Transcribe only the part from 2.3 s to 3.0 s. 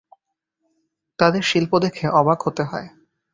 হতে হয়।